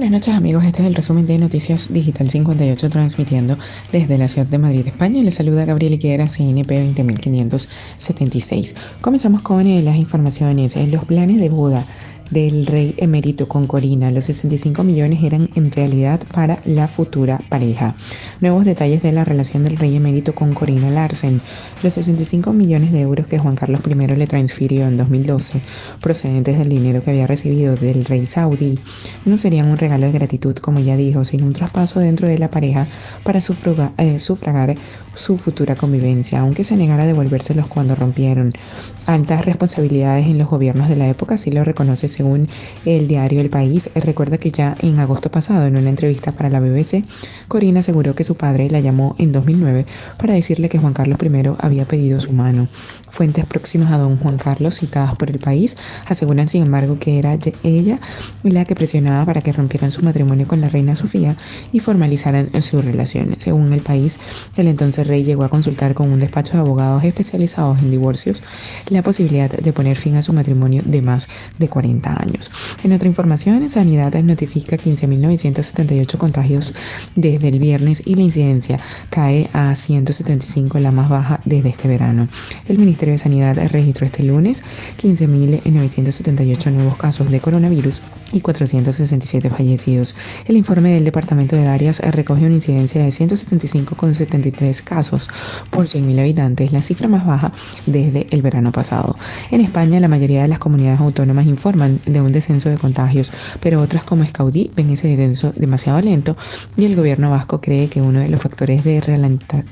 buenas 0.00 0.22
noches 0.22 0.34
amigos, 0.34 0.64
este 0.64 0.80
es 0.80 0.88
el 0.88 0.94
resumen 0.94 1.26
de 1.26 1.36
Noticias 1.36 1.92
Digital 1.92 2.30
58 2.30 2.88
transmitiendo 2.88 3.58
desde 3.92 4.16
la 4.16 4.28
ciudad 4.28 4.46
de 4.46 4.56
Madrid, 4.56 4.86
España. 4.86 5.22
Les 5.22 5.34
saluda 5.34 5.66
Gabriel 5.66 5.92
Higuera, 5.92 6.26
CNP 6.26 6.94
20576. 6.94 8.74
Comenzamos 9.02 9.42
con 9.42 9.66
eh, 9.66 9.82
las 9.82 9.96
informaciones. 9.96 10.74
en 10.76 10.90
los 10.90 11.04
planes 11.04 11.38
de 11.38 11.50
boda 11.50 11.84
del 12.30 12.66
rey 12.66 12.94
emérito 12.96 13.48
con 13.48 13.66
Corina. 13.66 14.10
Los 14.10 14.26
65 14.26 14.84
millones 14.84 15.22
eran 15.22 15.50
en 15.56 15.70
realidad 15.70 16.20
para 16.32 16.60
la 16.64 16.88
futura 16.88 17.40
pareja. 17.48 17.94
Nuevos 18.40 18.64
detalles 18.64 19.02
de 19.02 19.12
la 19.12 19.24
relación 19.24 19.64
del 19.64 19.76
rey 19.76 19.96
emérito 19.96 20.34
con 20.34 20.54
Corina 20.54 20.90
Larsen. 20.90 21.40
Los 21.82 21.94
65 21.94 22.52
millones 22.52 22.92
de 22.92 23.00
euros 23.00 23.26
que 23.26 23.38
Juan 23.38 23.56
Carlos 23.56 23.80
I 23.86 23.94
le 23.94 24.26
transfirió 24.26 24.86
en 24.86 24.96
2012, 24.96 25.60
procedentes 26.00 26.58
del 26.58 26.68
dinero 26.68 27.02
que 27.02 27.10
había 27.10 27.26
recibido 27.26 27.74
del 27.76 28.04
rey 28.04 28.26
saudí, 28.26 28.78
no 29.24 29.36
serían 29.36 29.68
un 29.68 29.76
regalo 29.76 29.89
de 29.98 30.12
gratitud, 30.12 30.54
como 30.56 30.80
ya 30.80 30.96
dijo, 30.96 31.24
sino 31.24 31.46
un 31.46 31.52
traspaso 31.52 32.00
dentro 32.00 32.28
de 32.28 32.38
la 32.38 32.50
pareja 32.50 32.86
para 33.24 33.40
eh, 33.40 34.18
sufragar 34.18 34.74
su 35.14 35.38
futura 35.38 35.74
convivencia, 35.74 36.40
aunque 36.40 36.64
se 36.64 36.76
negara 36.76 37.02
a 37.02 37.06
devolvérselos 37.06 37.66
cuando 37.66 37.94
rompieron. 37.94 38.52
Altas 39.06 39.44
responsabilidades 39.44 40.28
en 40.28 40.38
los 40.38 40.48
gobiernos 40.48 40.88
de 40.88 40.96
la 40.96 41.08
época, 41.08 41.34
así 41.34 41.50
lo 41.50 41.64
reconoce 41.64 42.08
según 42.08 42.48
el 42.84 43.08
diario 43.08 43.40
El 43.40 43.50
País. 43.50 43.90
Recuerda 43.94 44.38
que 44.38 44.52
ya 44.52 44.76
en 44.80 45.00
agosto 45.00 45.30
pasado, 45.30 45.66
en 45.66 45.76
una 45.76 45.90
entrevista 45.90 46.32
para 46.32 46.48
la 46.48 46.60
BBC, 46.60 47.04
Corina 47.48 47.80
aseguró 47.80 48.14
que 48.14 48.24
su 48.24 48.36
padre 48.36 48.70
la 48.70 48.80
llamó 48.80 49.16
en 49.18 49.32
2009 49.32 49.86
para 50.16 50.34
decirle 50.34 50.68
que 50.68 50.78
Juan 50.78 50.92
Carlos 50.92 51.18
I 51.20 51.50
había 51.58 51.84
pedido 51.86 52.20
su 52.20 52.32
mano. 52.32 52.68
Fuentes 53.08 53.44
próximas 53.44 53.90
a 53.92 53.98
don 53.98 54.18
Juan 54.18 54.38
Carlos, 54.38 54.76
citadas 54.78 55.16
por 55.16 55.30
el 55.30 55.40
país, 55.40 55.76
aseguran 56.06 56.46
sin 56.46 56.62
embargo 56.62 56.98
que 56.98 57.18
era 57.18 57.36
ella 57.64 57.98
la 58.42 58.64
que 58.64 58.74
presionaba 58.74 59.24
para 59.24 59.42
que 59.42 59.52
rompieran 59.80 59.90
su 59.92 60.02
matrimonio 60.02 60.46
con 60.46 60.60
la 60.60 60.68
reina 60.68 60.94
Sofía 60.94 61.36
y 61.72 61.80
formalizaran 61.80 62.50
su 62.62 62.82
relación. 62.82 63.36
Según 63.38 63.72
el 63.72 63.80
país, 63.80 64.18
el 64.56 64.68
entonces 64.68 65.06
rey 65.06 65.24
llegó 65.24 65.44
a 65.44 65.48
consultar 65.48 65.94
con 65.94 66.10
un 66.10 66.18
despacho 66.18 66.54
de 66.54 66.60
abogados 66.60 67.02
especializados 67.04 67.78
en 67.78 67.90
divorcios 67.90 68.42
la 68.88 69.02
posibilidad 69.02 69.50
de 69.50 69.72
poner 69.72 69.96
fin 69.96 70.16
a 70.16 70.22
su 70.22 70.32
matrimonio 70.32 70.82
de 70.84 71.02
más 71.02 71.28
de 71.58 71.68
40 71.68 72.20
años. 72.20 72.50
En 72.84 72.92
otra 72.92 73.08
información, 73.08 73.70
Sanidad 73.70 74.12
notifica 74.22 74.76
15.978 74.76 76.18
contagios 76.18 76.74
desde 77.14 77.48
el 77.48 77.58
viernes 77.58 78.02
y 78.04 78.14
la 78.16 78.22
incidencia 78.22 78.78
cae 79.08 79.48
a 79.52 79.74
175, 79.74 80.78
la 80.78 80.90
más 80.90 81.08
baja 81.08 81.40
desde 81.44 81.70
este 81.70 81.88
verano. 81.88 82.28
El 82.68 82.78
Ministerio 82.78 83.12
de 83.12 83.18
Sanidad 83.18 83.56
registró 83.70 84.06
este 84.06 84.22
lunes 84.22 84.62
15.978 84.98 86.72
nuevos 86.72 86.96
casos 86.96 87.30
de 87.30 87.40
coronavirus 87.40 88.00
y 88.32 88.40
467 88.40 89.50
fallecidos. 89.50 89.69
El 90.46 90.56
informe 90.56 90.94
del 90.94 91.04
Departamento 91.04 91.54
de 91.54 91.62
Darias 91.62 92.00
recoge 92.00 92.46
una 92.46 92.56
incidencia 92.56 93.02
de 93.02 93.10
175,73 93.10 94.82
casos 94.82 95.28
por 95.70 95.86
100.000 95.86 96.18
habitantes, 96.18 96.72
la 96.72 96.82
cifra 96.82 97.06
más 97.06 97.24
baja 97.24 97.52
desde 97.86 98.26
el 98.30 98.42
verano 98.42 98.72
pasado. 98.72 99.16
En 99.52 99.60
España, 99.60 100.00
la 100.00 100.08
mayoría 100.08 100.42
de 100.42 100.48
las 100.48 100.58
comunidades 100.58 101.00
autónomas 101.00 101.46
informan 101.46 102.00
de 102.04 102.20
un 102.20 102.32
descenso 102.32 102.68
de 102.68 102.78
contagios, 102.78 103.30
pero 103.60 103.80
otras 103.80 104.02
como 104.02 104.24
Escaudí 104.24 104.72
ven 104.74 104.90
ese 104.90 105.06
descenso 105.06 105.52
demasiado 105.54 106.00
lento 106.00 106.36
y 106.76 106.86
el 106.86 106.96
gobierno 106.96 107.30
vasco 107.30 107.60
cree 107.60 107.88
que 107.88 108.02
uno 108.02 108.18
de 108.18 108.28
los 108.28 108.42
factores 108.42 108.82
de 108.82 109.00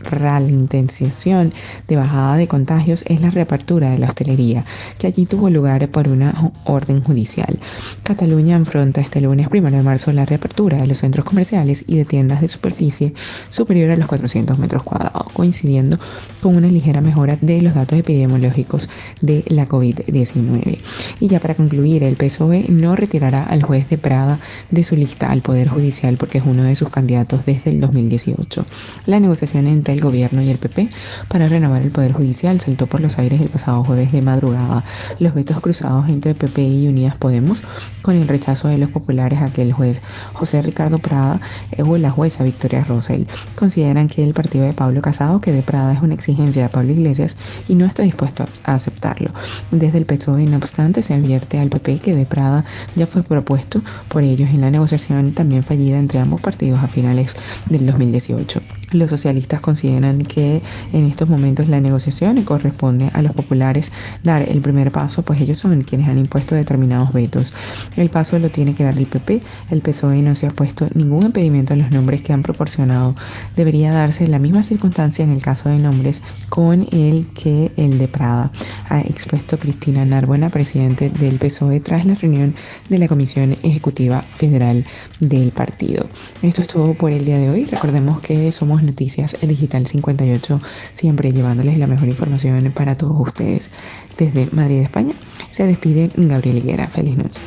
ralentización 0.00 1.54
de 1.88 1.96
bajada 1.96 2.36
de 2.36 2.48
contagios 2.48 3.02
es 3.06 3.22
la 3.22 3.30
reapertura 3.30 3.90
de 3.90 3.98
la 3.98 4.08
hostelería, 4.08 4.66
que 4.98 5.06
allí 5.06 5.24
tuvo 5.24 5.48
lugar 5.48 5.88
por 5.88 6.08
una 6.08 6.52
orden 6.64 7.02
judicial. 7.02 7.58
Cataluña 8.02 8.56
afronta 8.56 9.00
este 9.00 9.20
lunes 9.20 9.48
1 9.50 9.70
de 9.70 9.82
marzo 9.86 10.12
la 10.12 10.26
reapertura 10.26 10.76
de 10.76 10.86
los 10.86 10.98
centros 10.98 11.24
comerciales 11.24 11.84
y 11.86 11.96
de 11.96 12.04
tiendas 12.04 12.42
de 12.42 12.48
superficie 12.48 13.14
superior 13.48 13.90
a 13.90 13.96
los 13.96 14.06
400 14.06 14.58
metros 14.58 14.82
cuadrados, 14.82 15.32
coincidiendo 15.32 15.98
con 16.42 16.56
una 16.56 16.68
ligera 16.68 17.00
mejora 17.00 17.38
de 17.40 17.62
los 17.62 17.74
datos 17.74 17.98
epidemiológicos 17.98 18.88
de 19.20 19.44
la 19.48 19.66
COVID-19. 19.66 20.78
Y 21.20 21.28
ya 21.28 21.40
para 21.40 21.54
concluir, 21.54 22.04
el 22.04 22.16
PSOE 22.16 22.66
no 22.68 22.96
retirará 22.96 23.44
al 23.44 23.62
juez 23.62 23.88
de 23.88 23.96
Prada 23.96 24.38
de 24.70 24.84
su 24.84 24.96
lista 24.96 25.30
al 25.30 25.40
Poder 25.40 25.68
Judicial 25.68 26.16
porque 26.16 26.38
es 26.38 26.44
uno 26.44 26.64
de 26.64 26.74
sus 26.74 26.90
candidatos 26.90 27.46
desde 27.46 27.70
el 27.70 27.80
2018. 27.80 28.66
La 29.06 29.20
negociación 29.20 29.66
entre 29.66 29.94
el 29.94 30.00
gobierno 30.00 30.42
y 30.42 30.50
el 30.50 30.58
PP 30.58 30.90
para 31.28 31.48
renovar 31.48 31.82
el 31.82 31.90
Poder 31.90 32.12
Judicial 32.12 32.60
saltó 32.60 32.86
por 32.86 33.00
los 33.00 33.18
aires 33.18 33.40
el 33.40 33.48
pasado 33.48 33.84
jueves 33.84 34.12
de 34.12 34.22
madrugada. 34.22 34.84
Los 35.18 35.34
vetos 35.34 35.60
cruzados 35.60 36.08
entre 36.08 36.34
PP 36.34 36.62
y 36.62 36.88
Unidas 36.88 37.16
Podemos 37.16 37.62
con 38.02 38.16
el 38.16 38.28
rechazo 38.28 38.68
de 38.68 38.78
los 38.78 38.90
populares 38.90 39.40
a 39.40 39.50
que 39.50 39.62
el 39.62 39.72
juez 39.76 40.00
José 40.32 40.62
Ricardo 40.62 40.98
Prada 40.98 41.40
o 41.78 41.96
la 41.96 42.10
jueza 42.10 42.44
Victoria 42.44 42.82
Rosell 42.84 43.26
consideran 43.54 44.08
que 44.08 44.24
el 44.24 44.34
partido 44.34 44.64
de 44.64 44.72
Pablo 44.72 45.02
Casado, 45.02 45.40
que 45.40 45.52
de 45.52 45.62
Prada 45.62 45.92
es 45.92 46.02
una 46.02 46.14
exigencia 46.14 46.64
de 46.64 46.68
Pablo 46.68 46.92
Iglesias 46.92 47.36
y 47.68 47.74
no 47.74 47.86
está 47.86 48.02
dispuesto 48.02 48.44
a 48.64 48.74
aceptarlo. 48.74 49.30
Desde 49.70 49.98
el 49.98 50.06
PSOE, 50.06 50.46
no 50.46 50.56
obstante, 50.56 51.02
se 51.02 51.14
advierte 51.14 51.58
al 51.58 51.68
PP 51.68 51.98
que 51.98 52.14
de 52.14 52.26
Prada 52.26 52.64
ya 52.94 53.06
fue 53.06 53.22
propuesto 53.22 53.82
por 54.08 54.22
ellos 54.22 54.50
en 54.50 54.62
la 54.62 54.70
negociación 54.70 55.32
también 55.32 55.62
fallida 55.62 55.98
entre 55.98 56.18
ambos 56.18 56.40
partidos 56.40 56.82
a 56.82 56.88
finales 56.88 57.34
del 57.68 57.86
2018. 57.86 58.75
Los 58.92 59.10
socialistas 59.10 59.60
consideran 59.60 60.22
que 60.22 60.62
en 60.92 61.06
estos 61.06 61.28
momentos 61.28 61.68
la 61.68 61.80
negociación 61.80 62.40
corresponde 62.42 63.10
a 63.12 63.22
los 63.22 63.32
populares 63.32 63.90
dar 64.22 64.42
el 64.42 64.60
primer 64.60 64.92
paso, 64.92 65.22
pues 65.22 65.40
ellos 65.40 65.58
son 65.58 65.82
quienes 65.82 66.08
han 66.08 66.18
impuesto 66.18 66.54
determinados 66.54 67.12
vetos. 67.12 67.52
El 67.96 68.10
paso 68.10 68.38
lo 68.38 68.50
tiene 68.50 68.74
que 68.74 68.84
dar 68.84 68.96
el 68.96 69.06
PP. 69.06 69.42
El 69.70 69.80
PSOE 69.80 70.22
no 70.22 70.36
se 70.36 70.46
ha 70.46 70.50
puesto 70.50 70.88
ningún 70.94 71.26
impedimento 71.26 71.72
en 71.72 71.80
los 71.80 71.90
nombres 71.90 72.22
que 72.22 72.32
han 72.32 72.42
proporcionado. 72.42 73.16
Debería 73.56 73.92
darse 73.92 74.28
la 74.28 74.38
misma 74.38 74.62
circunstancia 74.62 75.24
en 75.24 75.32
el 75.32 75.42
caso 75.42 75.68
de 75.68 75.78
nombres 75.78 76.22
con 76.48 76.86
el 76.92 77.26
que 77.34 77.72
el 77.76 77.98
de 77.98 78.08
Prada, 78.08 78.52
ha 78.88 79.00
expuesto 79.00 79.58
Cristina 79.58 80.04
Narbuena, 80.04 80.50
presidente 80.50 81.10
del 81.10 81.38
PSOE, 81.38 81.80
tras 81.80 82.04
la 82.04 82.14
reunión 82.14 82.54
de 82.88 82.98
la 82.98 83.08
Comisión 83.08 83.56
Ejecutiva 83.62 84.22
Federal 84.22 84.84
del 85.20 85.50
partido. 85.50 86.06
Esto 86.42 86.62
es 86.62 86.68
todo 86.68 86.94
por 86.94 87.10
el 87.10 87.24
día 87.24 87.38
de 87.38 87.50
hoy. 87.50 87.64
Recordemos 87.64 88.20
que 88.20 88.50
somos 88.52 88.82
Noticias 88.86 89.36
Digital 89.40 89.86
58, 89.86 90.60
siempre 90.92 91.32
llevándoles 91.32 91.78
la 91.78 91.86
mejor 91.86 92.08
información 92.08 92.72
para 92.74 92.96
todos 92.96 93.16
ustedes. 93.18 93.70
Desde 94.16 94.48
Madrid, 94.52 94.80
España, 94.80 95.14
se 95.50 95.66
despide 95.66 96.10
Gabriel 96.16 96.58
Higuera. 96.58 96.88
Feliz 96.88 97.16
noche. 97.16 97.40